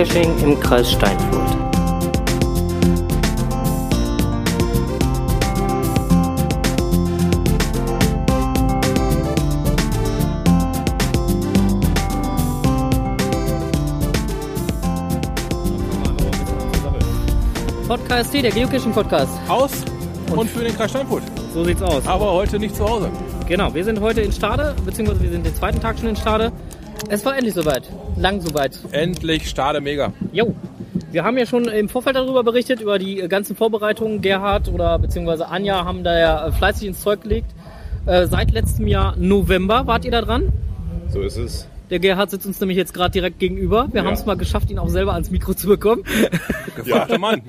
[0.00, 1.58] Geocaching im Kreis Steinfurt.
[17.86, 19.28] Podcast T, der Geocaching-Podcast.
[19.48, 19.70] Aus
[20.34, 21.24] und, für den Kreis Steinfurt.
[21.52, 22.06] So sieht's aus.
[22.06, 23.10] Aber heute nicht zu Hause.
[23.46, 26.52] Genau, wir sind heute in Stade, beziehungsweise wir sind den zweiten Tag schon in Stade.
[27.10, 27.82] Es war endlich soweit.
[28.20, 28.78] Lang soweit.
[28.92, 30.12] Endlich Stade mega.
[30.32, 30.54] Jo.
[31.10, 34.20] Wir haben ja schon im Vorfeld darüber berichtet, über die ganzen Vorbereitungen.
[34.20, 37.50] Gerhard oder beziehungsweise Anja haben da ja fleißig ins Zeug gelegt.
[38.06, 40.52] Äh, seit letztem Jahr November wart ihr da dran.
[41.08, 41.66] So ist es.
[41.90, 43.88] Der Gerhard sitzt uns nämlich jetzt gerade direkt gegenüber.
[43.90, 44.06] Wir Ja.
[44.06, 46.04] haben es mal geschafft, ihn auch selber ans Mikro zu bekommen.
[46.76, 47.42] Gefragter Mann.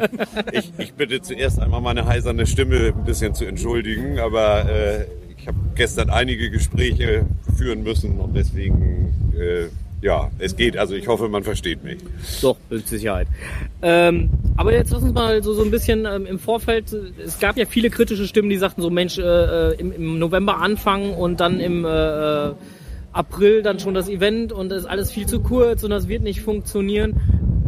[0.51, 5.05] Ich, ich bitte zuerst einmal meine heiserne Stimme ein bisschen zu entschuldigen, aber äh,
[5.37, 9.65] ich habe gestern einige Gespräche führen müssen und deswegen, äh,
[10.01, 10.77] ja, es geht.
[10.77, 11.99] Also ich hoffe, man versteht mich.
[12.41, 13.27] Doch, mit Sicherheit.
[13.81, 16.91] Ähm, aber jetzt lass uns mal so, so ein bisschen ähm, im Vorfeld,
[17.23, 20.57] es gab ja viele kritische Stimmen, die sagten so, Mensch, äh, äh, im, im November
[20.57, 22.53] anfangen und dann im äh, äh,
[23.13, 26.23] April dann schon das Event und das ist alles viel zu kurz und das wird
[26.23, 27.19] nicht funktionieren.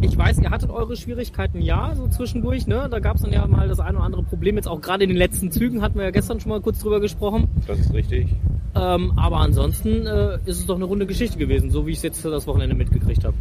[0.04, 2.88] Ich weiß, ihr hattet eure Schwierigkeiten, ja, so zwischendurch, ne?
[2.90, 4.56] Da gab es dann ja mal das ein oder andere Problem.
[4.56, 7.00] Jetzt auch gerade in den letzten Zügen hatten wir ja gestern schon mal kurz drüber
[7.00, 7.48] gesprochen.
[7.66, 8.28] Das ist richtig.
[8.76, 12.02] Ähm, aber ansonsten äh, ist es doch eine runde Geschichte gewesen, so wie ich es
[12.02, 13.34] jetzt das Wochenende mitgekriegt habe.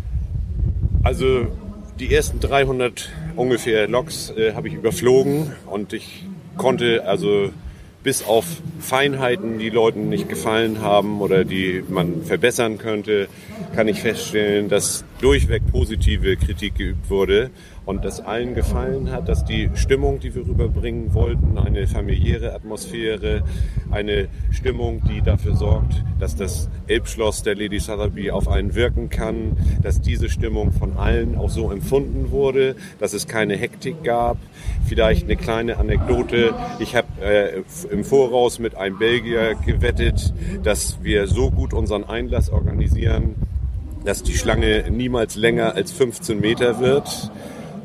[1.03, 1.47] Also
[1.99, 6.25] die ersten 300 ungefähr Loks äh, habe ich überflogen und ich
[6.55, 7.49] konnte also
[8.03, 8.45] bis auf
[8.79, 13.27] Feinheiten, die Leuten nicht gefallen haben oder die man verbessern könnte,
[13.75, 17.49] kann ich feststellen, dass durchweg positive Kritik geübt wurde
[17.85, 23.43] und dass allen gefallen hat, dass die Stimmung, die wir rüberbringen wollten, eine familiäre Atmosphäre,
[23.89, 29.55] eine Stimmung, die dafür sorgt, dass das Elbschloss der Lady Sotheby auf einen wirken kann,
[29.81, 34.37] dass diese Stimmung von allen auch so empfunden wurde, dass es keine Hektik gab.
[34.85, 36.53] Vielleicht eine kleine Anekdote.
[36.79, 42.49] Ich habe äh, im Voraus mit einem Belgier gewettet, dass wir so gut unseren Einlass
[42.49, 43.35] organisieren,
[44.05, 47.31] dass die Schlange niemals länger als 15 Meter wird.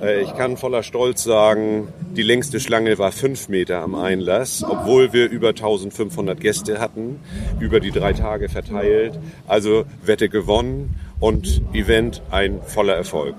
[0.00, 5.12] Äh, Ich kann voller Stolz sagen, die längste Schlange war 5 Meter am Einlass, obwohl
[5.12, 7.20] wir über 1500 Gäste hatten,
[7.60, 9.18] über die drei Tage verteilt.
[9.46, 13.34] Also Wette gewonnen und Event ein voller Erfolg.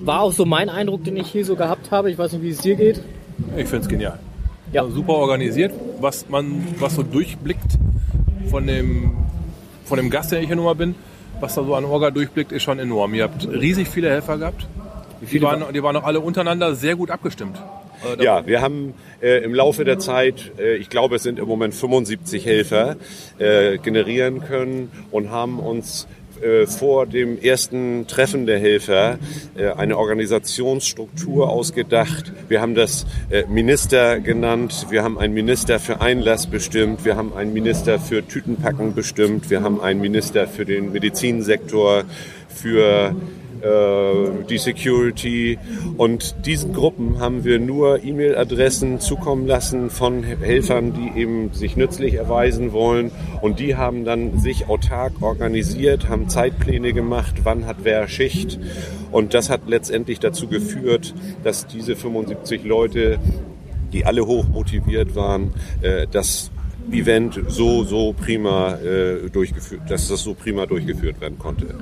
[0.00, 2.10] War auch so mein Eindruck, den ich hier so gehabt habe.
[2.10, 3.00] Ich weiß nicht, wie es dir geht.
[3.56, 4.18] Ich finde es genial.
[4.72, 4.82] Ja.
[4.82, 7.78] Also super organisiert, was man, was so durchblickt
[8.48, 9.12] von dem,
[9.84, 10.94] von dem Gast, der ich hier nun mal bin,
[11.42, 13.14] was da so an Orga durchblickt, ist schon enorm.
[13.14, 14.66] Ihr habt riesig viele Helfer gehabt.
[15.20, 17.56] Die waren, die waren auch alle untereinander sehr gut abgestimmt.
[18.18, 21.46] Äh, Ja, wir haben äh, im Laufe der Zeit, äh, ich glaube, es sind im
[21.46, 22.96] Moment 75 Helfer,
[23.38, 26.08] äh, generieren können und haben uns
[26.42, 29.18] äh, vor dem ersten Treffen der Helfer
[29.54, 32.32] äh, eine Organisationsstruktur ausgedacht.
[32.48, 37.32] Wir haben das äh, Minister genannt, wir haben einen Minister für Einlass bestimmt, wir haben
[37.32, 42.04] einen Minister für Tütenpacken bestimmt, wir haben einen Minister für den Medizinsektor,
[42.48, 43.14] für
[43.62, 45.58] die Security.
[45.96, 52.14] Und diesen Gruppen haben wir nur E-Mail-Adressen zukommen lassen von Helfern, die eben sich nützlich
[52.14, 53.12] erweisen wollen.
[53.40, 58.58] Und die haben dann sich autark organisiert, haben Zeitpläne gemacht, wann hat wer Schicht.
[59.10, 61.14] Und das hat letztendlich dazu geführt,
[61.44, 63.18] dass diese 75 Leute,
[63.92, 65.52] die alle hoch motiviert waren,
[65.82, 66.50] äh, das
[66.90, 71.74] Event so, so prima äh, durchgeführt, dass das so prima durchgeführt werden konnte.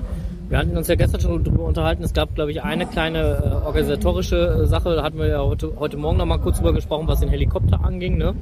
[0.51, 2.03] Wir hatten uns ja gestern schon darüber unterhalten.
[2.03, 4.97] Es gab, glaube ich, eine kleine äh, organisatorische äh, Sache.
[4.97, 7.85] Da hatten wir ja heute, heute Morgen noch mal kurz drüber gesprochen, was den Helikopter
[7.85, 8.19] anging.
[8.19, 8.35] Ne?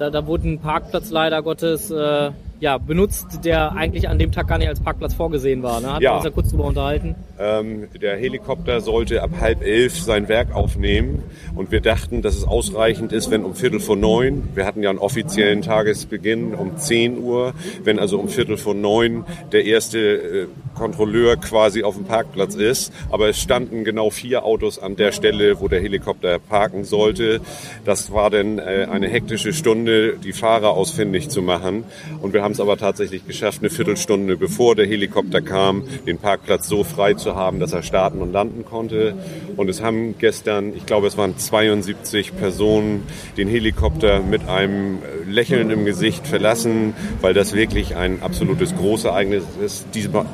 [0.00, 2.32] Da, da wurde ein Parkplatz leider Gottes äh,
[2.64, 5.82] ja, benutzt, der eigentlich an dem Tag gar nicht als Parkplatz vorgesehen war.
[5.82, 5.92] Ne?
[5.92, 6.12] Hatten Ja.
[6.12, 7.14] wir uns ja kurz drüber unterhalten.
[7.38, 11.22] Ähm, der Helikopter sollte ab halb elf sein Werk aufnehmen
[11.54, 14.88] und wir dachten, dass es ausreichend ist, wenn um Viertel vor neun, wir hatten ja
[14.88, 17.52] einen offiziellen Tagesbeginn um 10 Uhr,
[17.82, 22.94] wenn also um Viertel vor neun der erste äh, Kontrolleur quasi auf dem Parkplatz ist.
[23.10, 27.40] Aber es standen genau vier Autos an der Stelle, wo der Helikopter parken sollte.
[27.84, 31.84] Das war dann äh, eine hektische Stunde, die Fahrer ausfindig zu machen.
[32.22, 36.68] Und wir haben es aber tatsächlich geschafft, eine Viertelstunde bevor der Helikopter kam, den Parkplatz
[36.68, 39.14] so frei zu haben, dass er starten und landen konnte.
[39.56, 43.02] Und es haben gestern, ich glaube, es waren 72 Personen,
[43.36, 44.98] den Helikopter mit einem
[45.28, 49.86] Lächeln im Gesicht verlassen, weil das wirklich ein absolutes Großereignis ist.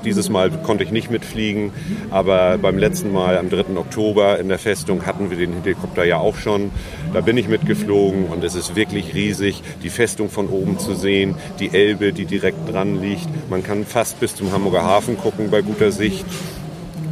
[0.04, 1.72] Dieses Mal konnte ich nicht mitfliegen,
[2.10, 3.76] aber beim letzten Mal, am 3.
[3.76, 6.70] Oktober in der Festung, hatten wir den Helikopter ja auch schon.
[7.12, 11.34] Da bin ich mitgeflogen und es ist wirklich riesig, die Festung von oben zu sehen,
[11.58, 13.28] die Elbe, die direkt dran liegt.
[13.50, 16.24] Man kann fast bis zum Hamburger Hafen gucken bei guter Sicht.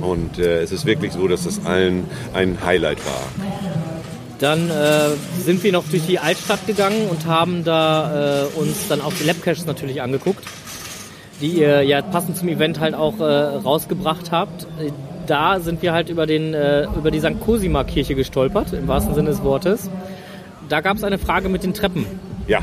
[0.00, 2.04] Und äh, es ist wirklich so, dass das allen
[2.34, 3.22] ein Highlight war.
[4.38, 5.10] Dann äh,
[5.44, 9.24] sind wir noch durch die Altstadt gegangen und haben da äh, uns dann auch die
[9.24, 10.44] Labcaches natürlich angeguckt,
[11.40, 14.66] die ihr ja passend zum Event halt auch äh, rausgebracht habt.
[15.26, 17.40] Da sind wir halt über, den, äh, über die St.
[17.40, 19.90] Cosima Kirche gestolpert, im wahrsten Sinne des Wortes.
[20.68, 22.06] Da gab es eine Frage mit den Treppen.
[22.46, 22.60] Ja,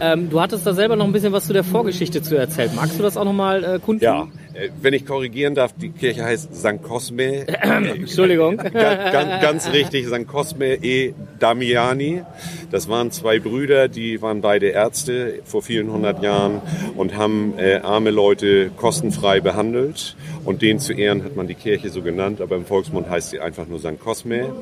[0.00, 2.70] Ähm, du hattest da selber noch ein bisschen was zu der Vorgeschichte zu erzählen.
[2.74, 4.00] Magst du das auch nochmal äh, kundtun?
[4.00, 4.28] ja.
[4.54, 6.82] Äh, Wenn ich korrigieren darf, die Kirche heißt St.
[6.82, 7.46] Cosme.
[7.62, 8.56] Entschuldigung.
[8.72, 10.26] ganz, ganz, ganz richtig, St.
[10.26, 12.22] Cosme e Damiani.
[12.70, 16.62] Das waren zwei Brüder, die waren beide Ärzte vor vielen hundert Jahren
[16.96, 20.16] und haben äh, arme Leute kostenfrei behandelt.
[20.44, 23.40] Und denen zu Ehren hat man die Kirche so genannt, aber im Volksmund heißt sie
[23.40, 23.98] einfach nur St.
[24.00, 24.52] Cosme.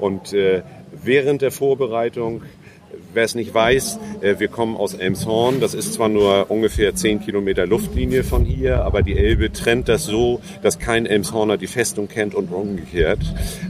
[0.00, 0.62] Und äh,
[0.92, 2.42] während der Vorbereitung
[3.14, 5.60] Wer es nicht weiß, äh, wir kommen aus Elmshorn.
[5.60, 10.04] Das ist zwar nur ungefähr 10 Kilometer Luftlinie von hier, aber die Elbe trennt das
[10.04, 13.20] so, dass kein Elmshorner die Festung kennt und umgekehrt.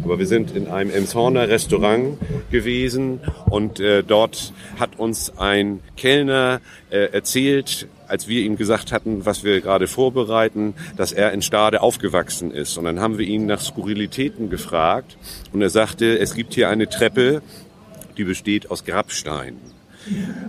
[0.05, 2.19] Aber wir sind in einem Elmshorner Restaurant
[2.53, 6.61] gewesen und äh, dort hat uns ein Kellner
[6.91, 11.81] äh, erzählt, als wir ihm gesagt hatten, was wir gerade vorbereiten, dass er in Stade
[11.81, 12.77] aufgewachsen ist.
[12.77, 15.17] Und dann haben wir ihn nach Skurrilitäten gefragt
[15.53, 17.41] und er sagte, es gibt hier eine Treppe,
[18.17, 19.61] die besteht aus Grabsteinen.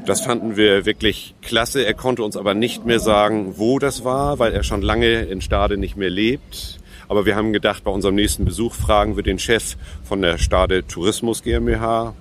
[0.06, 1.86] Das fanden wir wirklich klasse.
[1.86, 5.42] Er konnte uns aber nicht mehr sagen, wo das war, weil er schon lange in
[5.42, 6.80] Stade nicht mehr lebt.
[7.08, 10.88] Aber wir haben gedacht, bei unserem nächsten Besuch fragen wir den Chef von der Stade
[10.88, 12.16] Tourismus GmbH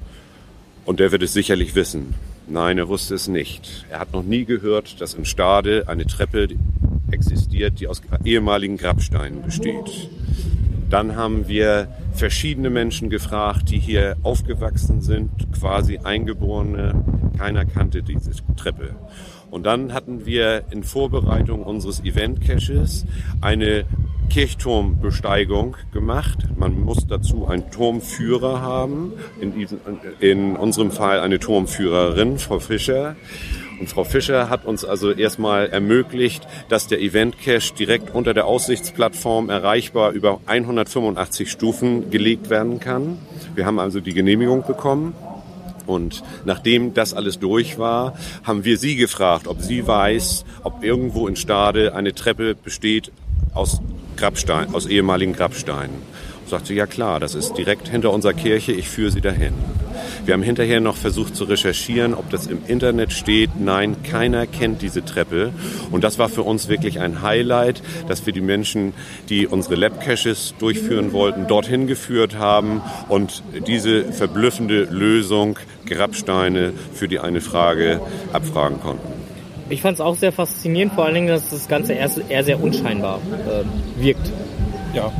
[0.84, 2.14] und der wird es sicherlich wissen.
[2.48, 3.86] Nein, er wusste es nicht.
[3.88, 6.48] Er hat noch nie gehört, dass in Stade eine Treppe
[7.10, 10.10] existiert, die aus ehemaligen Grabsteinen besteht.
[10.90, 17.04] Dann haben wir verschiedene Menschen gefragt, die hier aufgewachsen sind, quasi Eingeborene.
[17.38, 18.94] Keiner kannte diese Treppe.
[19.50, 23.04] Und dann hatten wir in Vorbereitung unseres Event-Caches
[23.40, 23.84] eine
[24.30, 26.38] Kirchturmbesteigung gemacht.
[26.56, 29.78] Man muss dazu einen Turmführer haben, in, diesem,
[30.20, 33.16] in unserem Fall eine Turmführerin, Frau Fischer.
[33.82, 38.46] Und Frau Fischer hat uns also erstmal ermöglicht, dass der Event Cache direkt unter der
[38.46, 43.18] Aussichtsplattform erreichbar über 185 Stufen gelegt werden kann.
[43.56, 45.14] Wir haben also die Genehmigung bekommen.
[45.84, 48.14] Und nachdem das alles durch war,
[48.44, 53.10] haben wir sie gefragt, ob sie weiß, ob irgendwo in Stade eine Treppe besteht
[53.54, 53.80] aus
[54.16, 55.96] Grabstein, aus ehemaligen Grabsteinen.
[56.42, 59.54] Und sagte, ja klar, das ist direkt hinter unserer Kirche, ich führe sie dahin.
[60.24, 63.50] Wir haben hinterher noch versucht zu recherchieren, ob das im Internet steht.
[63.58, 65.52] Nein, keiner kennt diese Treppe.
[65.90, 68.94] Und das war für uns wirklich ein Highlight, dass wir die Menschen,
[69.28, 77.18] die unsere Lab-Caches durchführen wollten, dorthin geführt haben und diese verblüffende Lösung, Grabsteine, für die
[77.18, 78.00] eine Frage
[78.32, 79.11] abfragen konnten.
[79.72, 82.62] Ich fand es auch sehr faszinierend, vor allen Dingen, dass das Ganze eher, eher sehr
[82.62, 84.30] unscheinbar äh, wirkt.
[84.92, 85.10] Ja.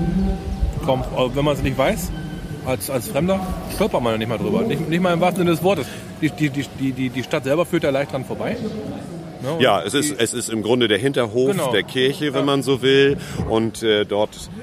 [0.84, 2.10] Komm, aber wenn man es nicht weiß,
[2.66, 3.40] als, als Fremder,
[3.75, 4.60] stolpert man ja nicht mal drüber.
[4.60, 5.86] Nicht, nicht mal im wahrsten Sinne des Wortes.
[6.20, 8.58] Die, die, die, die, die Stadt selber führt da leicht dran vorbei.
[9.43, 9.56] Ne?
[9.58, 11.72] Ja, es ist, es ist im Grunde der Hinterhof Genau.
[11.72, 12.46] der Kirche, wenn Ja.
[12.46, 13.17] man so will.
[13.48, 14.61] Und äh, dort äh,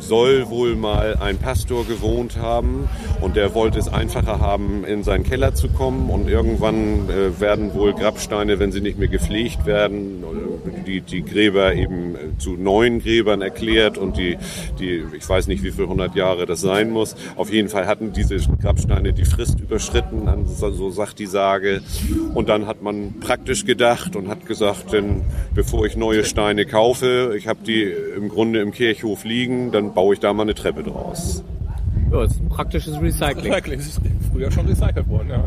[0.00, 2.88] soll wohl mal ein Pastor gewohnt haben.
[3.20, 6.10] Und der wollte es einfacher haben, in seinen Keller zu kommen.
[6.10, 11.22] Und irgendwann äh, werden wohl Grabsteine, wenn sie nicht mehr gepflegt werden, äh, die, die
[11.22, 13.98] Gräber eben äh, zu neuen Gräbern erklärt.
[13.98, 14.38] Und die,
[14.78, 17.14] die, ich weiß nicht, wie viele hundert Jahre das sein muss.
[17.36, 21.82] Auf jeden Fall hatten diese Grabsteine die Frist überschritten, so sagt die Sage.
[22.34, 25.22] Und dann hat man praktisch gedacht und hat gesagt, denn
[25.54, 29.41] bevor ich neue Steine kaufe, ich habe die im Grunde im Kirchhof liegen,
[29.72, 31.42] dann baue ich da mal eine Treppe draus.
[32.10, 33.52] Ja, ist ein praktisches Recycling.
[33.52, 35.44] Recycling ist früher schon recycelt worden, ja.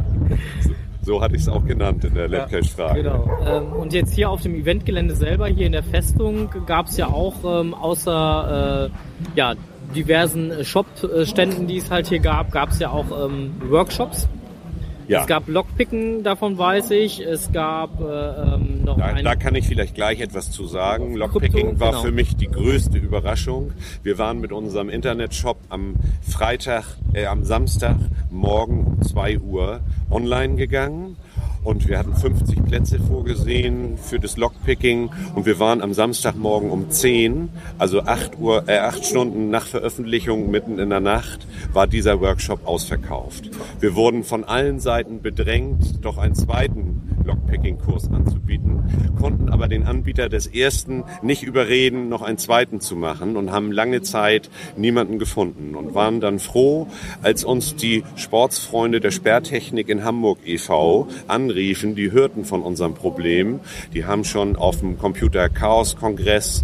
[1.03, 3.03] So hatte ich es auch genannt in der Labcache-Frage.
[3.03, 3.29] Genau.
[3.45, 7.07] Ähm, und jetzt hier auf dem Eventgelände selber, hier in der Festung, gab es ja
[7.07, 9.53] auch ähm, außer äh, ja,
[9.95, 14.27] diversen Shop-Ständen, die es halt hier gab, gab es ja auch ähm, Workshops.
[15.07, 15.21] Ja.
[15.21, 17.19] Es gab Lockpicken, davon weiß ich.
[17.19, 21.15] Es gab äh, ähm, noch Da, da kann ich vielleicht gleich etwas zu sagen.
[21.15, 22.01] Lockpicking Krypto, war genau.
[22.03, 23.73] für mich die größte Überraschung.
[24.03, 27.97] Wir waren mit unserem Internetshop am Freitag, äh, am Samstag
[28.31, 31.17] morgen um 2 Uhr online gegangen.
[31.65, 35.09] Und wir hatten 50 Plätze vorgesehen für das Lockpicking.
[35.33, 40.51] Und wir waren am Samstagmorgen um 10, also 8 Uhr, äh, 8 Stunden nach Veröffentlichung
[40.51, 43.49] mitten in der Nacht, war dieser Workshop ausverkauft.
[43.79, 48.83] Wir wurden von allen Seiten bedrängt, doch einen zweiten Lockpicking-Kurs anzubieten,
[49.19, 53.71] konnten aber den Anbieter des ersten nicht überreden, noch einen zweiten zu machen und haben
[53.71, 56.87] lange Zeit niemanden gefunden und waren dann froh,
[57.21, 61.07] als uns die Sportsfreunde der Sperrtechnik in Hamburg e.V.
[61.27, 63.59] anriefen, die hörten von unserem Problem.
[63.93, 66.63] Die haben schon auf dem Computer Chaos Kongress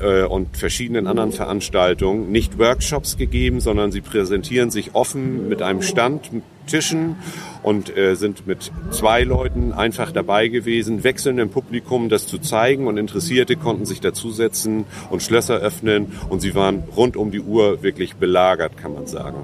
[0.00, 5.82] äh, und verschiedenen anderen Veranstaltungen nicht Workshops gegeben, sondern sie präsentieren sich offen mit einem
[5.82, 7.16] Stand, mit Tischen
[7.62, 12.86] und äh, sind mit zwei Leuten einfach dabei gewesen, wechselnd im Publikum das zu zeigen
[12.86, 17.82] und Interessierte konnten sich dazusetzen und Schlösser öffnen und sie waren rund um die Uhr
[17.82, 19.38] wirklich belagert, kann man sagen.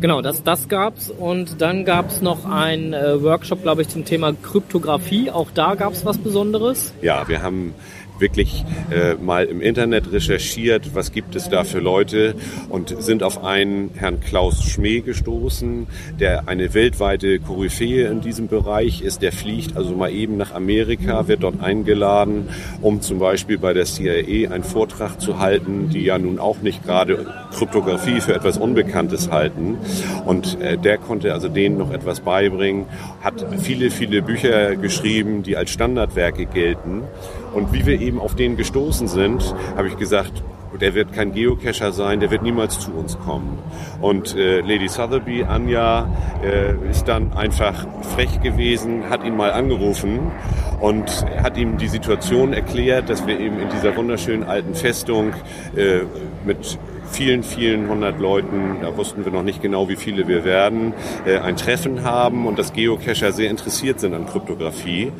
[0.00, 4.32] Genau, das, das gab's und dann gab's noch einen äh, Workshop, glaube ich, zum Thema
[4.32, 5.30] Kryptographie.
[5.30, 6.92] Auch da gab's was Besonderes.
[7.00, 7.74] Ja, wir haben
[8.24, 12.34] wirklich äh, mal im Internet recherchiert, was gibt es da für Leute
[12.70, 15.86] und sind auf einen Herrn Klaus Schmee gestoßen,
[16.18, 19.20] der eine weltweite Koryphäe in diesem Bereich ist.
[19.20, 22.48] Der fliegt also mal eben nach Amerika, wird dort eingeladen,
[22.80, 26.82] um zum Beispiel bei der CIA einen Vortrag zu halten, die ja nun auch nicht
[26.82, 29.76] gerade Kryptographie für etwas Unbekanntes halten.
[30.24, 32.86] Und äh, der konnte also denen noch etwas beibringen,
[33.22, 37.02] hat viele, viele Bücher geschrieben, die als Standardwerke gelten.
[37.54, 40.42] Und wie wir eben auf den gestoßen sind, habe ich gesagt,
[40.80, 43.58] der wird kein Geocacher sein, der wird niemals zu uns kommen.
[44.00, 46.08] Und äh, Lady Sotheby, Anja,
[46.42, 50.32] äh, ist dann einfach frech gewesen, hat ihn mal angerufen
[50.80, 55.32] und hat ihm die Situation erklärt, dass wir eben in dieser wunderschönen alten Festung
[55.76, 56.00] äh,
[56.44, 56.78] mit
[57.10, 60.92] vielen, vielen hundert Leuten, da wussten wir noch nicht genau, wie viele wir werden,
[61.24, 65.12] äh, ein Treffen haben und dass Geocacher sehr interessiert sind an Kryptographie.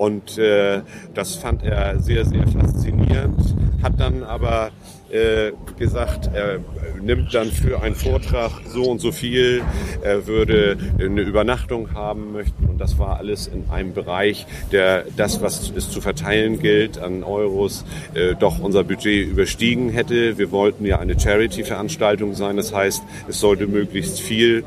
[0.00, 0.80] Und äh,
[1.12, 4.70] das fand er sehr, sehr faszinierend, hat dann aber
[5.10, 6.60] äh, gesagt, er
[7.02, 9.62] nimmt dann für einen Vortrag so und so viel,
[10.00, 15.42] er würde eine Übernachtung haben möchten und das war alles in einem Bereich, der das,
[15.42, 20.38] was es zu verteilen gilt an Euros, äh, doch unser Budget überstiegen hätte.
[20.38, 24.64] Wir wollten ja eine Charity-Veranstaltung sein, das heißt, es sollte möglichst viel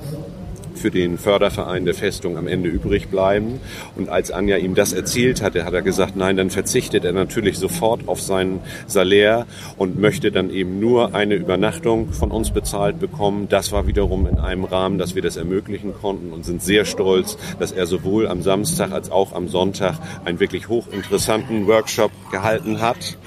[0.77, 3.59] für den Förderverein der Festung am Ende übrig bleiben.
[3.95, 7.57] Und als Anja ihm das erzählt hatte, hat er gesagt, nein, dann verzichtet er natürlich
[7.57, 9.45] sofort auf sein Salär
[9.77, 13.47] und möchte dann eben nur eine Übernachtung von uns bezahlt bekommen.
[13.49, 17.37] Das war wiederum in einem Rahmen, dass wir das ermöglichen konnten und sind sehr stolz,
[17.59, 23.17] dass er sowohl am Samstag als auch am Sonntag einen wirklich hochinteressanten Workshop gehalten hat.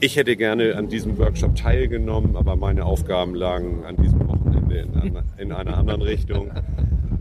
[0.00, 4.94] Ich hätte gerne an diesem Workshop teilgenommen, aber meine Aufgaben lagen an diesem Wochenende in,
[4.94, 6.50] einer, in einer anderen Richtung.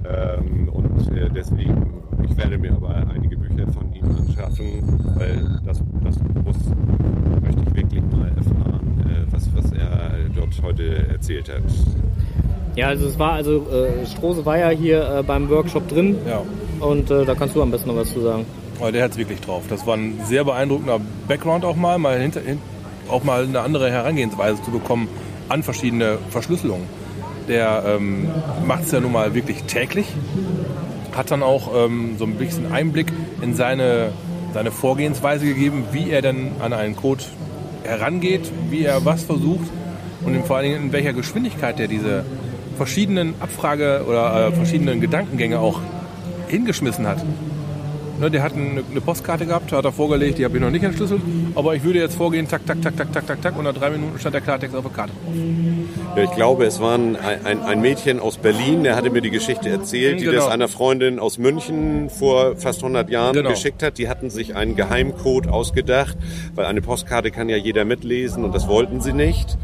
[0.07, 4.65] Ähm, und äh, deswegen, ich werde mir aber einige Bücher von ihm anschaffen,
[5.15, 6.57] weil das, das muss,
[7.41, 11.63] möchte ich wirklich mal erfahren, äh, was, was er dort heute erzählt hat.
[12.75, 16.41] Ja, also es war also äh, Strose war ja hier äh, beim Workshop drin Ja.
[16.85, 18.45] und äh, da kannst du am besten noch was zu sagen.
[18.79, 19.63] Aber der hat es wirklich drauf.
[19.69, 22.59] Das war ein sehr beeindruckender Background auch mal, mal hinter, hin,
[23.09, 25.07] auch mal eine andere Herangehensweise zu bekommen
[25.49, 26.87] an verschiedene Verschlüsselungen.
[27.47, 28.29] Der ähm,
[28.65, 30.07] macht es ja nun mal wirklich täglich,
[31.15, 34.11] hat dann auch ähm, so ein bisschen Einblick in seine,
[34.53, 37.23] seine Vorgehensweise gegeben, wie er denn an einen Code
[37.83, 39.69] herangeht, wie er was versucht
[40.25, 42.25] und vor allen Dingen in welcher Geschwindigkeit er diese
[42.77, 45.81] verschiedenen Abfrage- oder äh, verschiedenen Gedankengänge auch
[46.47, 47.23] hingeschmissen hat.
[48.19, 50.83] Ne, der hat eine, eine Postkarte gehabt, hat er vorgelegt, die habe ich noch nicht
[50.83, 51.21] entschlüsselt,
[51.53, 53.89] aber ich würde jetzt vorgehen, tak, tak, tak, tak, tak, tak, tak, und nach drei
[53.89, 55.11] Minuten stand der Klartext auf der Karte.
[56.15, 59.31] Ja, ich glaube, es war ein, ein, ein Mädchen aus Berlin, der hatte mir die
[59.31, 60.37] Geschichte erzählt, die Genau.
[60.37, 63.49] das einer Freundin aus München vor fast 100 Jahren Genau.
[63.49, 63.97] geschickt hat.
[63.97, 66.17] Die hatten sich einen Geheimcode ausgedacht,
[66.55, 69.57] weil eine Postkarte kann ja jeder mitlesen und das wollten sie nicht.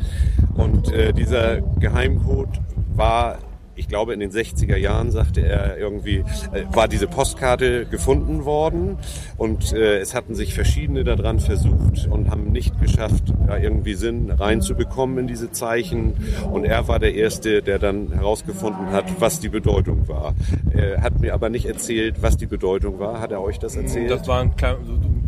[0.56, 2.60] Und äh, dieser Geheimcode
[2.96, 3.38] war
[3.82, 6.24] ich glaube in den 60er Jahren, sagte er irgendwie,
[6.54, 9.00] äh, war diese Postkarte gefunden worden
[9.38, 14.30] und äh, es hatten sich verschiedene daran versucht und haben nicht geschafft, da irgendwie Sinn
[14.30, 16.14] reinzubekommen in diese Zeichen.
[16.52, 20.36] Und er war der Erste, der dann herausgefunden hat, was die Bedeutung war.
[20.70, 23.20] Er hat mir aber nicht erzählt, was die Bedeutung war.
[23.20, 24.12] Hat er euch das erzählt?
[24.12, 25.21] Das war ein klein, so, so, ja,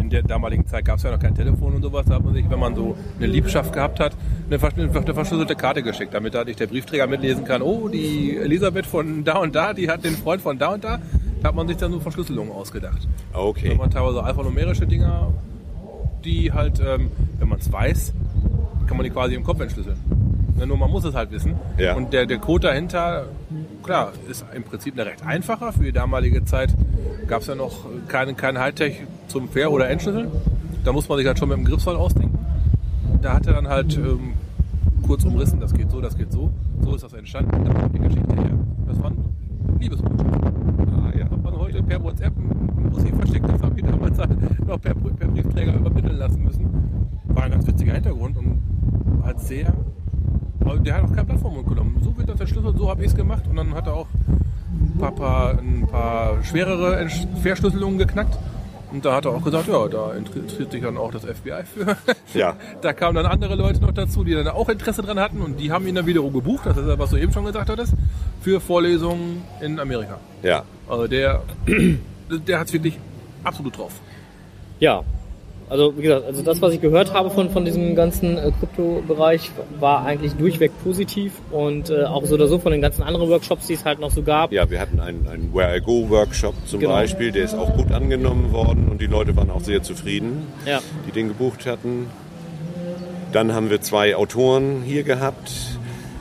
[0.00, 2.06] in der damaligen Zeit gab es ja noch kein Telefon und sowas.
[2.06, 4.12] Da hat man sich, wenn man so eine Liebschaft gehabt hat,
[4.48, 8.36] eine, vers- eine verschlüsselte Karte geschickt, damit da nicht der Briefträger mitlesen kann, oh, die
[8.36, 10.98] Elisabeth von da und da, die hat den Freund von da und da.
[11.42, 13.06] Da hat man sich dann so Verschlüsselungen ausgedacht.
[13.32, 13.70] okay.
[13.70, 15.32] Da waren teilweise alphanumerische Dinger,
[16.24, 18.12] die halt, ähm, wenn man es weiß,
[18.86, 19.96] kann man die quasi im Kopf entschlüsseln.
[20.66, 21.54] Nur man muss es halt wissen.
[21.78, 21.94] Ja.
[21.94, 23.24] Und der, der Code dahinter,
[23.82, 25.72] klar, ist im Prinzip eine recht einfacher.
[25.72, 26.68] Für die damalige Zeit
[27.30, 30.28] gab es ja noch keinen kein Hightech zum Fair- oder Entschlüsseln.
[30.82, 32.36] Da muss man sich halt schon mit dem Griffsoll ausdenken.
[33.22, 34.32] Da hat er dann halt ähm,
[35.06, 36.50] kurz umrissen, das geht so, das geht so.
[36.80, 37.64] So ist das entstanden.
[37.64, 38.58] Da kommt die Geschichte her.
[38.88, 39.16] Das waren
[39.78, 40.42] Liebesbotschaften.
[40.92, 41.24] Ah, ja.
[41.30, 44.94] Hat man heute per WhatsApp ein Bussi verschickt, das haben die damals halt noch per,
[44.94, 46.68] per Briefträger übermitteln lassen müssen.
[47.28, 48.60] War ein ganz witziger Hintergrund und
[49.22, 49.72] halt sehr.
[50.62, 51.96] aber Der hat auch kein Blatt vom genommen.
[52.02, 54.08] So wird das verschlüsselt, so habe ich es gemacht und dann hat er auch
[55.00, 58.38] paar, paar, ein paar schwerere Entsch- Verschlüsselungen geknackt.
[58.92, 61.96] Und da hat er auch gesagt, ja, da interessiert sich dann auch das FBI für.
[62.34, 62.56] Ja.
[62.80, 65.70] Da kamen dann andere Leute noch dazu, die dann auch Interesse dran hatten und die
[65.70, 67.94] haben ihn dann wiederum gebucht, das ist ja, was du eben schon gesagt hattest,
[68.40, 70.18] für Vorlesungen in Amerika.
[70.42, 70.64] Ja.
[70.88, 71.42] Also der,
[72.46, 72.98] der hat es wirklich
[73.44, 73.92] absolut drauf.
[74.80, 75.02] Ja,
[75.70, 79.50] also wie gesagt, also das, was ich gehört habe von, von diesem ganzen äh, Kryptobereich,
[79.78, 83.66] war eigentlich durchweg positiv und äh, auch so oder so von den ganzen anderen Workshops,
[83.68, 84.52] die es halt noch so gab.
[84.52, 86.92] Ja, wir hatten einen, einen Where I Go Workshop zum Genau.
[86.92, 90.80] Beispiel, der ist auch gut angenommen worden und die Leute waren auch sehr zufrieden, Ja.
[91.06, 92.06] die den gebucht hatten.
[93.32, 95.50] Dann haben wir zwei Autoren hier gehabt.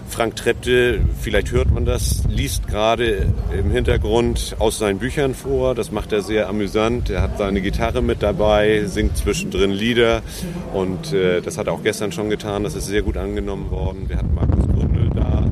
[0.10, 5.76] Frank Trepte, vielleicht hört man das, liest gerade im Hintergrund aus seinen Büchern vor.
[5.76, 7.10] Das macht er sehr amüsant.
[7.10, 10.22] Er hat seine Gitarre mit dabei, singt zwischendrin Lieder
[10.74, 12.64] und äh, das hat er auch gestern schon getan.
[12.64, 14.10] Das ist sehr gut angenommen worden.
[14.10, 15.46] Wir hatten Markus Gründel da.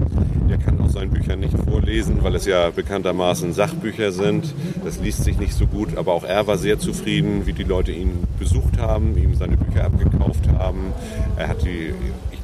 [0.50, 4.54] Der kann aus seinen Büchern nicht vorlesen, weil es ja bekanntermaßen Sachbücher sind.
[4.84, 7.92] Das liest sich nicht so gut, aber auch er war sehr zufrieden, wie die Leute
[7.92, 10.94] ihn besucht haben, ihm seine Bücher abgekauft haben.
[11.38, 11.94] Er hat die,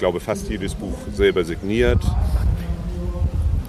[0.03, 2.01] glaube, fast jedes Buch selber signiert.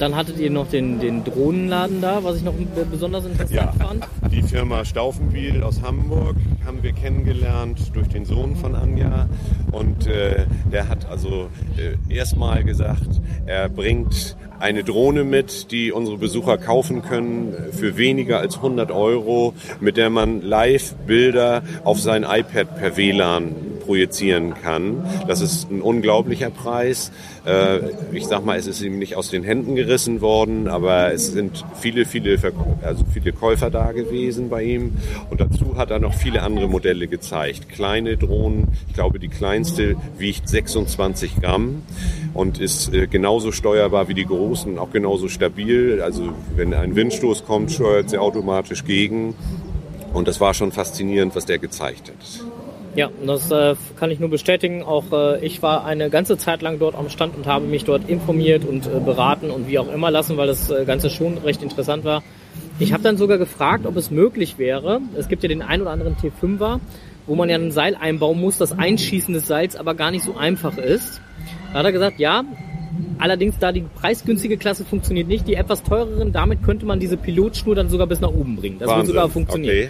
[0.00, 2.54] Dann hattet ihr noch den, den Drohnenladen da, was ich noch
[2.90, 4.04] besonders interessant fand.
[4.32, 6.34] Die Firma Staufenbiel aus Hamburg
[6.66, 9.28] haben wir kennengelernt durch den Sohn von Anja.
[9.70, 11.46] Und äh, der hat also
[11.78, 18.40] äh, erstmal gesagt, er bringt eine Drohne mit, die unsere Besucher kaufen können für weniger
[18.40, 25.04] als 100 Euro, mit der man live Bilder auf sein iPad per WLAN projizieren kann.
[25.28, 27.12] Das ist ein unglaublicher Preis.
[27.44, 27.80] Äh,
[28.12, 31.64] Ich sag mal, es ist ihm nicht aus den Händen gerissen worden, aber es sind
[31.80, 32.38] viele, viele,
[32.82, 34.94] also viele Käufer da gewesen bei ihm.
[35.30, 37.68] Und dazu hat er noch viele andere Modelle gezeigt.
[37.68, 41.82] Kleine Drohnen, ich glaube, die kleinste wiegt 26 Gramm
[42.32, 46.00] und ist äh, genauso steuerbar wie die großen auch genauso stabil.
[46.02, 49.34] Also wenn ein Windstoß kommt, steuert sie automatisch gegen.
[50.12, 52.53] Und das war schon faszinierend, was der gezeigt hat.
[52.96, 54.82] Ja, das äh, kann ich nur bestätigen.
[54.82, 58.08] Auch äh, ich war eine ganze Zeit lang dort am Stand und habe mich dort
[58.08, 61.62] informiert und äh, beraten und wie auch immer lassen, weil das äh, Ganze schon recht
[61.62, 62.22] interessant war.
[62.78, 65.00] Ich habe dann sogar gefragt, ob es möglich wäre.
[65.16, 66.78] Es gibt ja den ein oder anderen T5er,
[67.26, 70.36] wo man ja ein Seil einbauen muss, das Einschießen des Seils aber gar nicht so
[70.36, 71.20] einfach ist.
[71.72, 72.44] Da hat er gesagt, ja.
[73.18, 77.74] Allerdings, da die preisgünstige Klasse funktioniert nicht, die etwas teureren, damit könnte man diese Pilotschnur
[77.74, 78.78] dann sogar bis nach oben bringen.
[78.78, 79.14] Das würde Wahnsinn.
[79.14, 79.76] sogar funktionieren.
[79.76, 79.88] Okay.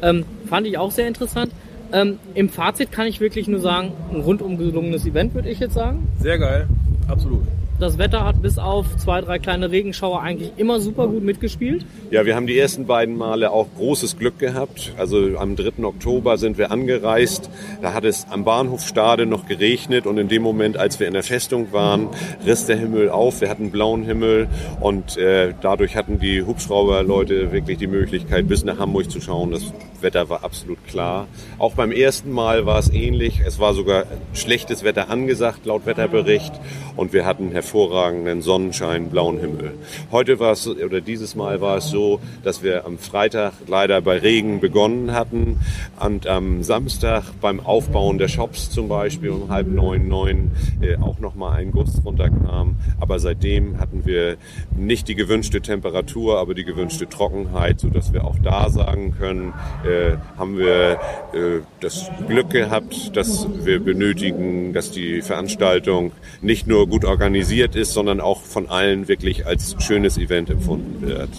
[0.00, 1.52] Ähm, fand ich auch sehr interessant.
[1.92, 5.74] Ähm, Im Fazit kann ich wirklich nur sagen, ein rundum gelungenes Event, würde ich jetzt
[5.74, 6.06] sagen.
[6.20, 6.66] Sehr geil,
[7.08, 7.42] absolut.
[7.78, 11.86] Das Wetter hat bis auf zwei, drei kleine Regenschauer eigentlich immer super gut mitgespielt.
[12.10, 14.94] Ja, wir haben die ersten beiden Male auch großes Glück gehabt.
[14.98, 15.84] Also am 3.
[15.84, 17.48] Oktober sind wir angereist.
[17.80, 21.12] Da hat es am Bahnhof Stade noch geregnet und in dem Moment, als wir in
[21.12, 22.08] der Festung waren,
[22.44, 23.40] riss der Himmel auf.
[23.42, 24.48] Wir hatten blauen Himmel
[24.80, 29.52] und äh, dadurch hatten die Hubschrauberleute wirklich die Möglichkeit, bis nach Hamburg zu schauen.
[29.52, 31.28] Das Wetter war absolut klar.
[31.58, 33.40] Auch beim ersten Mal war es ähnlich.
[33.46, 36.52] Es war sogar schlechtes Wetter angesagt laut Wetterbericht
[36.96, 39.74] und wir hatten hervorragenden Sonnenschein, blauen Himmel.
[40.10, 44.16] Heute war es oder dieses Mal war es so, dass wir am Freitag leider bei
[44.16, 45.60] Regen begonnen hatten
[46.02, 51.18] und am Samstag beim Aufbauen der Shops zum Beispiel um halb neun, neun äh, auch
[51.18, 52.76] noch mal ein Guss runterkam.
[53.00, 54.38] Aber seitdem hatten wir
[54.74, 59.52] nicht die gewünschte Temperatur, aber die gewünschte Trockenheit, so dass wir auch da sagen können,
[59.84, 60.92] äh, haben wir
[61.34, 67.92] äh, das Glück gehabt, dass wir benötigen, dass die Veranstaltung nicht nur gut organisiert ist,
[67.92, 71.30] sondern auch von allen wirklich als schönes Event empfunden wird.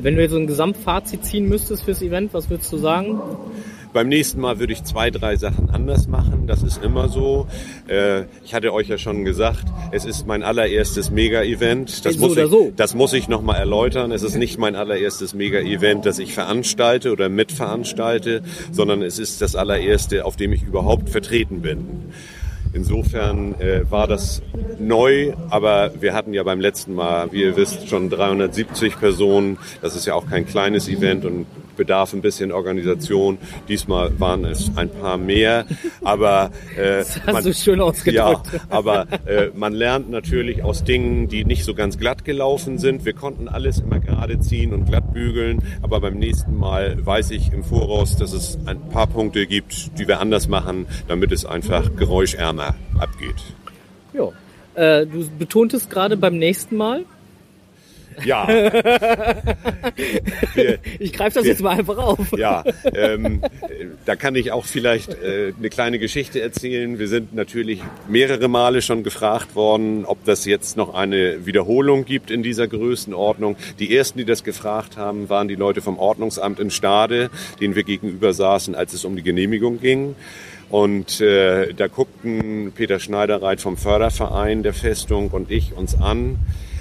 [0.00, 3.20] Wenn du jetzt so ein Gesamtfazit ziehen müsstest fürs Event, was würdest du sagen?
[3.92, 6.44] Beim nächsten Mal würde ich zwei, drei Sachen anders machen.
[6.46, 7.46] Das ist immer so.
[7.88, 12.04] Äh, ich hatte euch ja schon gesagt, es ist mein allererstes Mega-Event.
[12.04, 12.72] Das, So muss oder ich- so.
[12.76, 14.12] das muss ich nochmal erläutern.
[14.12, 19.56] Es ist nicht mein allererstes Mega-Event, das ich veranstalte oder mitveranstalte, sondern es ist das
[19.56, 21.86] allererste, auf dem ich überhaupt vertreten bin.
[22.72, 24.42] Insofern äh, war das
[24.78, 29.58] neu, aber wir hatten ja beim letzten Mal, wie ihr wisst, schon 370 Personen.
[29.80, 31.46] Das ist ja auch kein kleines Event und
[31.78, 33.38] bedarf ein bisschen Organisation.
[33.68, 35.64] Diesmal waren es ein paar mehr,
[36.04, 38.52] aber äh, hast du schön ausgedrückt.
[38.52, 43.06] Ja, aber äh, man lernt natürlich aus Dingen, die nicht so ganz glatt gelaufen sind.
[43.06, 47.50] Wir konnten alles immer gerade ziehen und glatt bügeln, aber beim nächsten Mal weiß ich
[47.52, 51.96] im Voraus, dass es ein paar Punkte gibt, die wir anders machen, damit es einfach
[51.96, 53.36] geräuschärmer abgeht.
[54.12, 54.28] Ja.
[54.74, 57.04] Äh, du betontest gerade beim nächsten Mal.
[58.24, 58.48] Ja.
[60.54, 62.32] Wir, ich greife das wir, jetzt mal einfach auf.
[62.36, 63.42] Ja, ähm,
[64.04, 66.98] da kann ich auch vielleicht äh, eine kleine Geschichte erzählen.
[66.98, 72.30] Wir sind natürlich mehrere Male schon gefragt worden, ob das jetzt noch eine Wiederholung gibt
[72.30, 73.56] in dieser Größenordnung.
[73.78, 77.84] Die ersten, die das gefragt haben, waren die Leute vom Ordnungsamt in Stade, denen wir
[77.84, 80.14] gegenüber saßen, als es um die Genehmigung ging.
[80.70, 86.38] Und äh, da guckten Peter Schneiderreit vom Förderverein der Festung und ich uns an.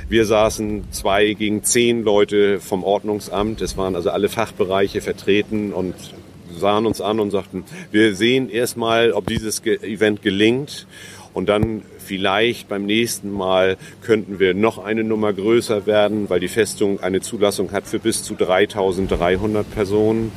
[0.10, 3.62] Wir saßen zwei gegen zehn Leute vom Ordnungsamt.
[3.62, 5.96] Es waren also alle Fachbereiche vertreten und
[6.58, 10.88] sahen uns an und sagten, wir sehen erstmal, ob dieses Event gelingt.
[11.34, 16.48] Und dann vielleicht beim nächsten Mal könnten wir noch eine Nummer größer werden, weil die
[16.48, 20.32] Festung eine Zulassung hat für bis zu 3300 Personen.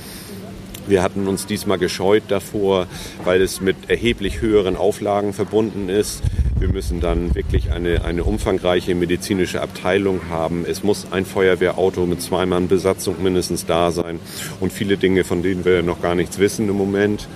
[0.88, 2.88] Wir hatten uns diesmal gescheut davor,
[3.22, 6.22] weil es mit erheblich höheren Auflagen verbunden ist.
[6.60, 10.66] Wir müssen dann wirklich eine, eine umfangreiche medizinische Abteilung haben.
[10.68, 14.20] Es muss ein Feuerwehrauto mit zwei Mann Besatzung mindestens da sein
[14.60, 17.28] und viele Dinge, von denen wir noch gar nichts wissen im Moment.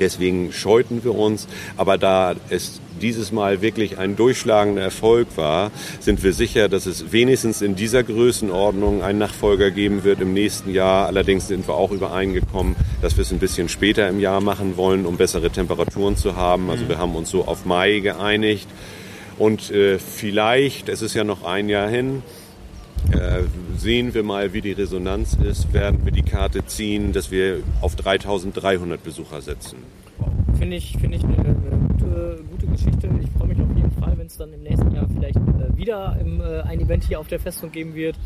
[0.00, 1.46] Deswegen scheuten wir uns.
[1.76, 7.12] Aber da es dieses Mal wirklich ein durchschlagender Erfolg war, sind wir sicher, dass es
[7.12, 11.06] wenigstens in dieser Größenordnung einen Nachfolger geben wird im nächsten Jahr.
[11.06, 15.06] Allerdings sind wir auch übereingekommen, dass wir es ein bisschen später im Jahr machen wollen,
[15.06, 16.70] um bessere Temperaturen zu haben.
[16.70, 18.68] Also wir haben uns so auf Mai geeinigt.
[19.38, 22.22] Und äh, vielleicht, es ist ja noch ein Jahr hin,
[23.12, 23.42] äh,
[23.76, 27.96] sehen wir mal, wie die Resonanz ist, werden wir die Karte ziehen, dass wir auf
[27.96, 29.78] 3300 Besucher setzen.
[30.58, 31.54] Finde ich, finde ich eine,
[31.88, 33.08] gute, gute, Geschichte.
[33.22, 36.16] Ich freue mich auf jeden Fall, wenn es dann im nächsten Jahr vielleicht äh, wieder
[36.20, 38.16] im, äh, ein Event hier auf der Festung geben wird.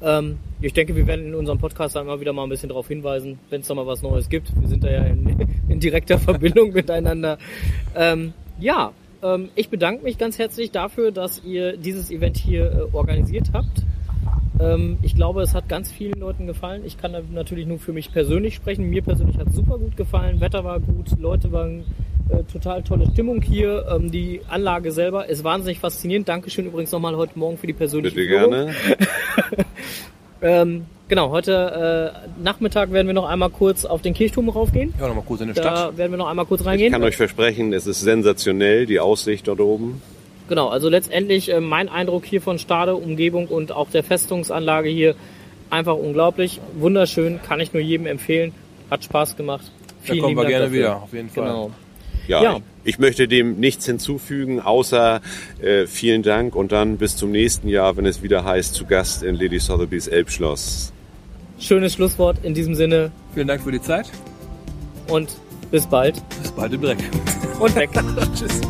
[0.00, 3.38] Ähm, ich denke, wir werden in unserem Podcast immer wieder mal ein bisschen darauf hinweisen,
[3.50, 4.52] wenn es da mal was Neues gibt.
[4.60, 7.38] Wir sind da ja in, in direkter Verbindung miteinander.
[7.94, 8.92] Ähm, ja,
[9.22, 13.82] ähm, ich bedanke mich ganz herzlich dafür, dass ihr dieses Event hier äh, organisiert habt.
[14.60, 16.82] Ähm, ich glaube, es hat ganz vielen Leuten gefallen.
[16.84, 18.88] Ich kann natürlich nur für mich persönlich sprechen.
[18.88, 20.40] Mir persönlich hat es super gut gefallen.
[20.40, 21.84] Wetter war gut, Leute waren
[22.28, 23.86] äh, total tolle Stimmung hier.
[23.90, 26.28] Ähm, die Anlage selber ist wahnsinnig faszinierend.
[26.28, 28.50] Dankeschön übrigens nochmal heute Morgen für die persönliche Bitte Führung.
[28.50, 28.74] gerne.
[30.42, 34.94] ähm, genau, heute äh, Nachmittag werden wir noch einmal kurz auf den Kirchturm raufgehen.
[35.00, 35.76] Ja, nochmal kurz in die da Stadt.
[35.76, 36.88] Da werden wir noch einmal kurz reingehen.
[36.88, 40.00] Ich kann euch versprechen, es ist sensationell, die Aussicht dort oben.
[40.52, 45.14] Genau, also letztendlich äh, mein Eindruck hier von Stade, Umgebung und auch der Festungsanlage hier
[45.70, 46.60] einfach unglaublich.
[46.78, 48.52] Wunderschön, kann ich nur jedem empfehlen.
[48.90, 49.72] Hat Spaß gemacht.
[50.02, 50.78] Vielen da kommen wir gerne dafür.
[50.78, 51.44] wieder, auf jeden Fall.
[51.44, 51.70] Genau.
[52.28, 55.22] Ja, ja, ich möchte dem nichts hinzufügen, außer
[55.62, 59.22] äh, vielen Dank und dann bis zum nächsten Jahr, wenn es wieder heißt, zu Gast
[59.22, 60.92] in Lady Sotheby's Elbschloss.
[61.58, 63.10] Schönes Schlusswort in diesem Sinne.
[63.32, 64.04] Vielen Dank für die Zeit.
[65.08, 65.30] Und
[65.70, 66.16] bis bald.
[66.42, 66.98] Bis bald im Dreck.
[67.58, 67.88] Und weg.
[68.38, 68.60] Tschüss.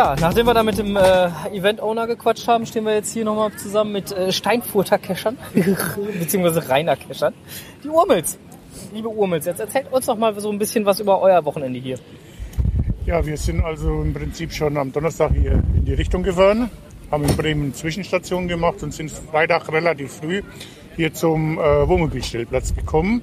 [0.00, 3.52] Ja, nachdem wir da mit dem äh, Event-Owner gequatscht haben, stehen wir jetzt hier nochmal
[3.52, 5.36] zusammen mit äh, Steinfurter Keschern,
[6.18, 7.34] beziehungsweise Rainer Keschern,
[7.84, 8.38] die Urmels.
[8.94, 11.98] Liebe Urmels, jetzt erzählt uns doch mal so ein bisschen was über euer Wochenende hier.
[13.04, 16.70] Ja, wir sind also im Prinzip schon am Donnerstag hier in die Richtung gefahren,
[17.10, 20.40] haben in Bremen Zwischenstation gemacht und sind Freitag relativ früh
[20.96, 23.22] hier zum äh, Wohnmobilstellplatz gekommen,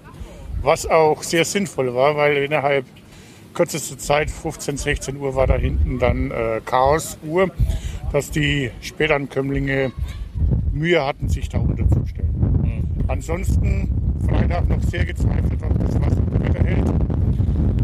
[0.61, 2.85] was auch sehr sinnvoll war, weil innerhalb
[3.57, 7.49] kürzeste Zeit, 15, 16 Uhr, war da hinten dann äh, Chaos-Uhr,
[8.11, 9.91] dass die Spätankömmlinge
[10.71, 12.29] Mühe hatten, sich da unterzustellen.
[12.61, 13.09] Mhm.
[13.09, 13.89] Ansonsten
[14.29, 16.87] Freitag noch sehr gezweifelt, ob das Wasser Wetter hält.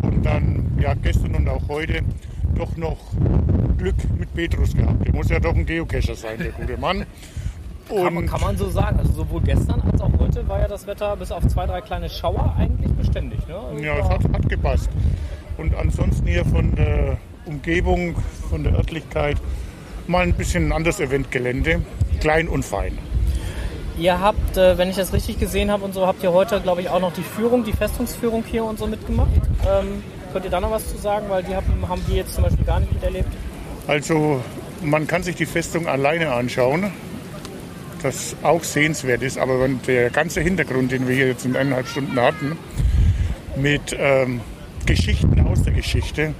[0.04, 2.02] Und dann, ja, gestern und auch heute
[2.54, 3.00] doch noch
[3.80, 5.04] Glück mit Petrus gehabt.
[5.08, 7.08] Der muss ja doch ein Geocacher sein, der gute Mann.
[7.90, 9.00] Kann man, kann, man so sagen.
[9.00, 12.10] Also sowohl gestern als auch heute war ja das Wetter bis auf zwei, drei kleine
[12.10, 13.40] Schauer eigentlich beständig.
[13.48, 13.56] Ne?
[13.56, 14.90] Also ja, es hat, hat gepasst.
[15.64, 18.18] Und ansonsten hier von der Umgebung,
[18.50, 19.38] von der Örtlichkeit,
[20.08, 21.82] mal ein bisschen ein anderes Eventgelände,
[22.20, 22.98] klein und fein.
[23.98, 26.82] Ihr habt, äh, wenn ich das richtig gesehen habe und so, habt ihr heute, glaube
[26.82, 29.30] ich, auch noch die Führung, die Festungsführung hier und so mitgemacht.
[29.66, 31.28] Ähm, könnt ihr da noch was zu sagen?
[31.30, 33.32] Weil die haben, haben die jetzt zum Beispiel gar nicht miterlebt.
[33.88, 34.42] Also
[34.82, 36.92] man kann sich die Festung alleine anschauen,
[38.02, 41.88] das auch sehenswert ist, aber wenn der ganze Hintergrund, den wir hier jetzt in eineinhalb
[41.88, 42.58] Stunden hatten,
[43.56, 44.42] mit ähm,
[44.86, 46.34] Geschichten aus der Geschichte.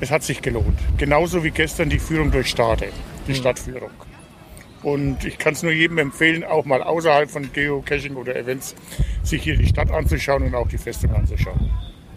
[0.00, 0.78] Es hat sich gelohnt.
[0.98, 2.88] Genauso wie gestern die Führung durch Stade,
[3.26, 3.36] die mhm.
[3.36, 3.90] Stadtführung.
[4.82, 8.74] Und ich kann es nur jedem empfehlen, auch mal außerhalb von Geocaching oder Events
[9.22, 11.70] sich hier die Stadt anzuschauen und auch die Festung anzuschauen.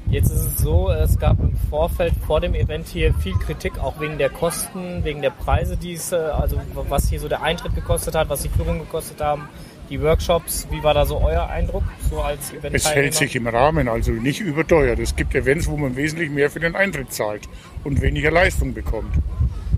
[0.07, 3.99] Jetzt ist es so, es gab im Vorfeld vor dem Event hier viel Kritik, auch
[3.99, 7.73] wegen der Kosten, wegen der Preise, die es, äh, also was hier so der Eintritt
[7.75, 9.49] gekostet hat, was die Führung gekostet haben.
[9.89, 13.47] Die Workshops, wie war da so euer Eindruck, so als Event Es hält sich im
[13.47, 14.99] Rahmen, also nicht überteuert.
[14.99, 17.47] Es gibt Events, wo man wesentlich mehr für den Eintritt zahlt
[17.83, 19.13] und weniger Leistung bekommt.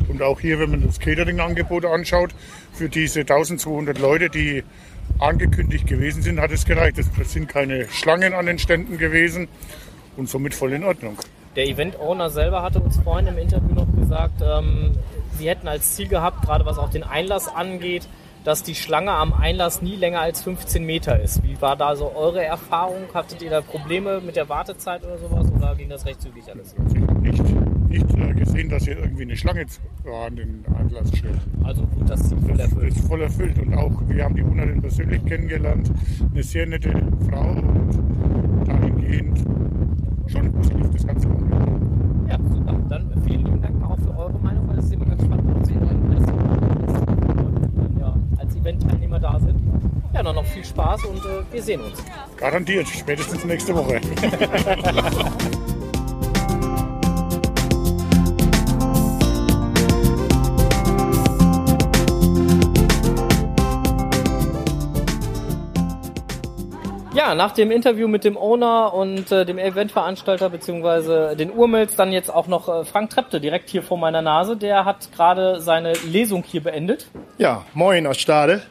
[0.07, 2.31] Und auch hier, wenn man das Catering-Angebot anschaut,
[2.73, 4.63] für diese 1200 Leute, die
[5.19, 6.97] angekündigt gewesen sind, hat es gereicht.
[6.97, 9.47] Es sind keine Schlangen an den Ständen gewesen
[10.15, 11.17] und somit voll in Ordnung.
[11.55, 14.91] Der Event-Owner selber hatte uns vorhin im Interview noch gesagt, ähm,
[15.37, 18.07] sie hätten als Ziel gehabt, gerade was auch den Einlass angeht,
[18.47, 21.43] dass die Schlange am Einlass nie länger als 15 Meter ist.
[21.43, 23.03] Wie war da so eure Erfahrung?
[23.13, 26.73] Hattet ihr da Probleme mit der Wartezeit oder sowas oder ging das recht zügig alles?
[26.95, 27.43] Ich habe nicht,
[27.89, 29.65] nicht äh, gesehen, dass hier irgendwie eine Schlange
[30.25, 31.31] an den Einlass steht.
[31.65, 32.95] Also gut, das ist voll Das erfüllt.
[32.95, 33.59] ist voll erfüllt.
[33.59, 35.91] Und auch, wir haben die Ownerin persönlich kennengelernt.
[36.33, 36.91] Eine sehr nette
[37.29, 39.39] Frau und dahingehend
[40.27, 42.29] schon positiv das Ganze umgeht.
[42.29, 42.79] Ja, super.
[42.87, 45.73] Dann vielen lieben Dank auch für eure Meinung, weil das ist immer ganz spannend zu
[45.73, 49.59] sehen, weil das dann ja als Event-Teilnehmer da sind.
[50.17, 52.03] Ja, dann noch viel Spaß und äh, wir sehen uns.
[52.37, 54.01] Garantiert, spätestens nächste Woche.
[67.13, 72.11] Ja, nach dem Interview mit dem Owner und äh, dem Eventveranstalter beziehungsweise den Urmels dann
[72.11, 74.57] jetzt auch noch äh, Frank Trepte direkt hier vor meiner Nase.
[74.57, 77.05] Der hat gerade seine Lesung hier beendet.
[77.37, 78.63] Ja, moin aus Stade.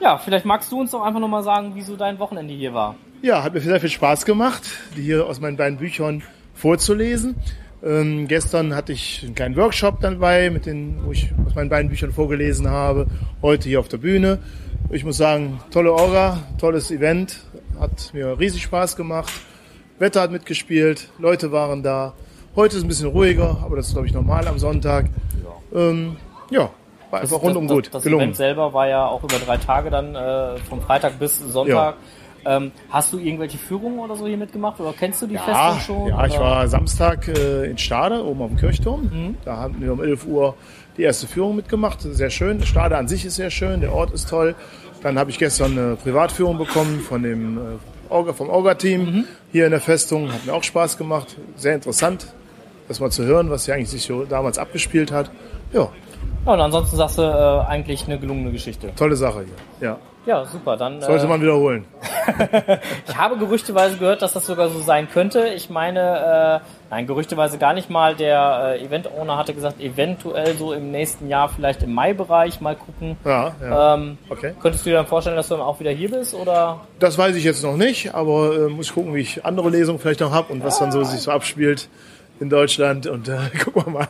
[0.00, 2.96] Ja, vielleicht magst du uns doch einfach nochmal sagen, wie so dein Wochenende hier war.
[3.20, 4.62] Ja, hat mir sehr viel Spaß gemacht,
[4.96, 6.22] die hier aus meinen beiden Büchern
[6.54, 7.36] vorzulesen.
[7.82, 11.90] Ähm, gestern hatte ich einen kleinen Workshop dabei, mit den, wo ich aus meinen beiden
[11.90, 13.08] Büchern vorgelesen habe.
[13.42, 14.38] Heute hier auf der Bühne.
[14.88, 17.44] Ich muss sagen, tolle Aura, tolles Event,
[17.78, 19.30] hat mir riesig Spaß gemacht.
[19.98, 22.14] Wetter hat mitgespielt, Leute waren da.
[22.56, 25.10] Heute ist ein bisschen ruhiger, aber das ist glaube ich normal am Sonntag.
[25.74, 26.16] Ähm,
[26.50, 26.70] ja,
[27.10, 28.22] war einfach rundum das, gut, Das, das gelungen.
[28.24, 31.96] Event selber war ja auch über drei Tage dann, äh, vom Freitag bis Sonntag.
[32.46, 35.80] Ähm, hast du irgendwelche Führungen oder so hier mitgemacht oder kennst du die Ja, Festung
[35.80, 36.08] schon?
[36.08, 36.40] ja ich oder?
[36.42, 39.02] war Samstag äh, in Stade, oben auf dem Kirchturm.
[39.02, 39.34] Mhm.
[39.44, 40.54] Da haben wir um 11 Uhr
[40.96, 41.98] die erste Führung mitgemacht.
[42.00, 42.64] Sehr schön.
[42.64, 44.54] Stade an sich ist sehr schön, der Ort ist toll.
[45.02, 47.60] Dann habe ich gestern eine Privatführung bekommen von dem äh,
[48.08, 49.24] Orga, vom Orga-Team Mhm.
[49.52, 50.32] hier in der Festung.
[50.32, 51.36] Hat mir auch Spaß gemacht.
[51.56, 52.26] Sehr interessant,
[52.88, 55.30] das mal zu hören, was hier eigentlich sich so damals abgespielt hat.
[55.74, 55.90] Ja,
[56.46, 58.92] Ja, und ansonsten sagst du äh, eigentlich eine gelungene Geschichte.
[58.96, 59.88] tolle Sache hier.
[59.88, 60.76] Ja, Ja, super.
[60.76, 61.84] Dann sollte äh, man wiederholen.
[63.08, 65.48] Ich habe gerüchteweise gehört, dass das sogar so sein könnte.
[65.48, 68.14] Ich meine, äh, nein, gerüchteweise gar nicht mal.
[68.14, 73.16] Der äh, Event-Owner hatte gesagt, eventuell so im nächsten Jahr, vielleicht im Mai-Bereich, mal gucken.
[73.24, 73.94] Ja, ja.
[73.94, 74.54] Ähm, Okay.
[74.60, 76.34] Könntest du dir dann vorstellen, dass du dann auch wieder hier bist?
[76.34, 76.80] Oder?
[76.98, 79.98] Das weiß ich jetzt noch nicht, aber äh, muss ich gucken, wie ich andere Lesungen
[79.98, 81.88] vielleicht noch habe und was dann so sich so abspielt
[82.40, 84.08] in Deutschland und äh, gucken wir mal.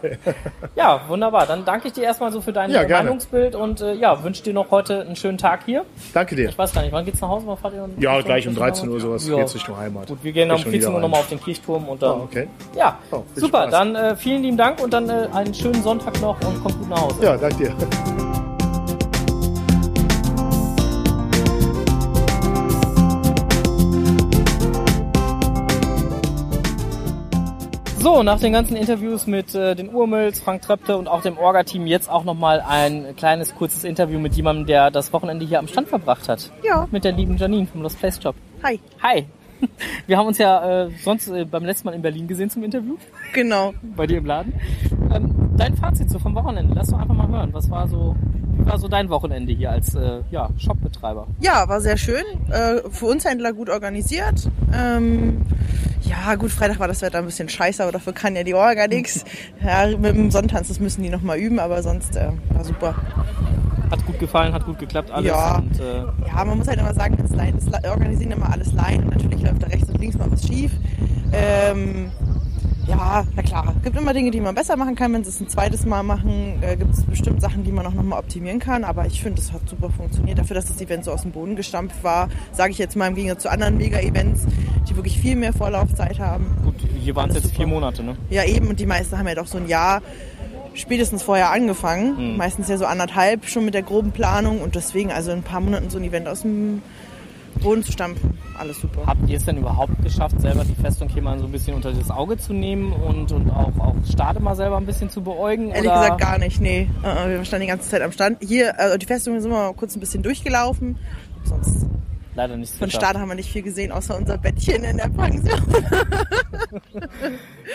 [0.77, 1.47] Ja, wunderbar.
[1.47, 2.87] Dann danke ich dir erstmal so für dein Ja.
[2.89, 5.85] Meinungsbild und äh, ja, wünsche dir noch heute einen schönen Tag hier.
[6.15, 6.49] Danke dir.
[6.49, 7.47] Ich weiß gar nicht, wann geht's nach Hause?
[7.47, 7.89] Wann fahrt ihr?
[7.99, 9.37] Ja, gleich um Richtung 13 Uhr sowas Ja.
[9.37, 10.07] geht's Richtung Heimat.
[10.07, 12.21] Gut, wir gehen um Richtung 14 Uhr nochmal auf den Kirchturm und dann.
[12.21, 12.49] Ah, okay.
[12.77, 13.63] Ja, Oh, super.
[13.63, 13.71] Spaß.
[13.73, 16.89] Dann äh, vielen lieben Dank und dann äh, einen schönen Sonntag noch und kommt gut
[16.89, 17.25] nach Hause.
[17.25, 18.30] Ja, danke dir.
[28.01, 31.87] So, nach den ganzen Interviews mit äh, den Urmels, Frank Tröpte und auch dem Orga-Team
[31.87, 35.89] jetzt auch nochmal ein kleines, kurzes Interview mit jemandem, der das Wochenende hier am Stand
[35.89, 36.51] verbracht hat.
[36.65, 36.89] Ja.
[36.91, 38.35] Mit der lieben Janine vom Lost Place Shop.
[38.63, 38.81] Hi.
[39.03, 39.27] Hi.
[40.07, 42.97] Wir haben uns ja äh, sonst äh, beim letzten Mal in Berlin gesehen zum Interview,
[43.35, 43.75] Genau.
[43.95, 44.55] bei dir im Laden.
[45.15, 47.51] Ähm, dein Fazit so vom Wochenende, lass doch einfach mal hören.
[47.53, 48.17] Was war so,
[48.57, 51.27] wie war so dein Wochenende hier als äh, ja, Shopbetreiber?
[51.41, 52.25] Ja, war sehr schön.
[52.51, 54.49] Äh, für uns Händler gut organisiert.
[54.75, 55.43] Ähm,
[56.11, 58.87] ja, gut, Freitag war das Wetter ein bisschen scheiße, aber dafür kann ja die Orga
[58.87, 59.25] nix.
[59.65, 62.95] Ja, mit dem Sonntanz, das müssen die nochmal üben, aber sonst äh, war super.
[63.91, 65.29] Hat gut gefallen, hat gut geklappt alles.
[65.29, 65.57] Ja.
[65.57, 69.05] Und, äh, Ja, man muss halt immer sagen, Li- organisieren immer alles Line.
[69.05, 70.73] Und natürlich läuft da rechts und links mal was schief.
[71.33, 72.11] Ähm,
[72.91, 73.75] ja, na klar.
[73.83, 75.13] Gibt immer Dinge, die man besser machen kann.
[75.13, 77.95] Wenn sie es ein zweites Mal machen, äh, gibt es bestimmt Sachen, die man auch
[77.95, 78.85] nochmal optimieren kann.
[78.85, 80.39] Aber ich finde, es hat super funktioniert.
[80.39, 83.15] Dafür, dass das Event so aus dem Boden gestampft war, sage ich jetzt mal im
[83.15, 84.47] Gegensatz zu anderen Mega-Events,
[84.89, 86.47] die wirklich viel mehr Vorlaufzeit haben.
[86.65, 87.69] gut, hier waren es jetzt vier super.
[87.69, 88.17] Monate, ne?
[88.29, 88.67] Ja, eben.
[88.67, 90.03] Und die meisten haben ja doch so ein Jahr
[90.75, 92.37] spätestens vorher angefangen.
[92.37, 94.61] Meistens ja so anderthalb schon mit der groben Planung.
[94.61, 96.83] Und deswegen also in ein paar Monaten so ein Event aus dem
[97.63, 98.39] Boden zu stampfen.
[98.61, 99.07] Alles super.
[99.07, 101.93] Habt ihr es denn überhaupt geschafft, selber die Festung hier mal so ein bisschen unter
[101.93, 105.71] das Auge zu nehmen und, und auch, auch Stade mal selber ein bisschen zu beäugen?
[105.71, 106.01] Ehrlich oder?
[106.01, 106.87] gesagt gar nicht, nee.
[107.03, 108.37] Äh, äh, Wir standen die ganze Zeit am Stand.
[108.43, 110.99] Hier, also die Festung sind wir mal kurz ein bisschen durchgelaufen.
[111.45, 111.87] Sonst
[112.35, 115.61] Leider nicht von Stade haben wir nicht viel gesehen, außer unser Bettchen in der Pension.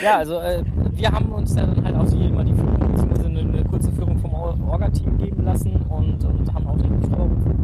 [0.03, 3.25] Ja, also äh, wir haben uns ja dann halt auch hier mal die Führung, beziehungsweise
[3.25, 7.01] eine, eine kurze Führung vom Orga-Team geben lassen und, und haben auch den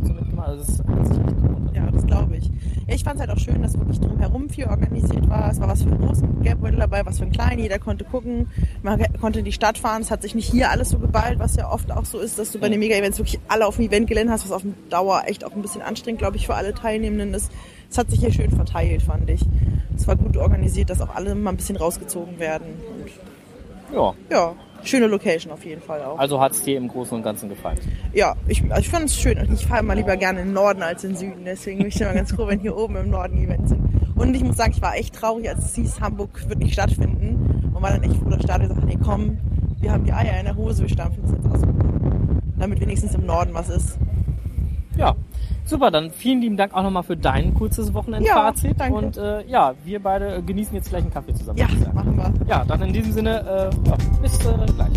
[0.04, 0.48] so mitgemacht.
[0.50, 1.61] Also das hat sich echt.
[1.74, 2.46] Ja, das glaube ich.
[2.88, 5.50] Ja, ich fand es halt auch schön, dass wirklich drumherum viel organisiert war.
[5.52, 7.60] Es war was für einen großen Geldbeutel dabei, was für einen kleinen.
[7.60, 8.48] Jeder konnte gucken.
[8.84, 10.02] Man konnte in die Stadt fahren.
[10.02, 12.52] Es hat sich nicht hier alles so geballt, was ja oft auch so ist, dass
[12.52, 15.54] du bei den Mega-Events wirklich alle auf dem Eventgelände hast, was auf Dauer echt auch
[15.54, 17.52] ein bisschen anstrengend, glaube ich, für alle Teilnehmenden ist.
[17.90, 19.42] Es hat sich hier schön verteilt, fand ich.
[19.96, 22.68] Es war gut organisiert, dass auch alle mal ein bisschen rausgezogen werden.
[22.90, 26.18] Und Ja, ja, schöne Location auf jeden Fall auch.
[26.18, 27.80] also hat es dir im Großen und Ganzen gefallen.
[28.14, 29.38] Ja, ich, ich fand es schön.
[29.54, 31.46] Ich fahre immer lieber gerne in den Norden als in den Süden.
[31.46, 33.82] Deswegen bin ich immer ganz froh, wenn hier oben im Norden Events sind.
[34.16, 37.72] Und ich muss sagen, ich war echt traurig, als es hieß, Hamburg wird nicht stattfinden.
[37.74, 39.38] Und war dann echt froh, dass Stadion gesagt hat, nee, komm,
[39.80, 41.62] wir haben die Eier in der Hose, wir stampfen das jetzt aus.
[42.58, 43.98] Damit wenigstens im Norden was ist.
[44.98, 45.16] Ja,
[45.66, 45.92] super.
[45.92, 48.72] Dann vielen lieben Dank auch nochmal für dein kurzes Wochenendfazit.
[48.72, 48.98] Ja, danke.
[48.98, 51.60] Und äh, ja, wir beide äh, genießen jetzt gleich einen Kaffee zusammen.
[51.60, 52.34] Ja, machen wir.
[52.48, 54.90] Ja, dann in diesem Sinne, äh, ja, bis äh, gleich.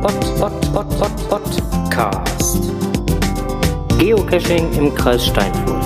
[0.00, 2.70] Pod, Pod, Pod, Pod, Podcast.
[3.98, 5.77] Geocaching im Kreis Steinfurt.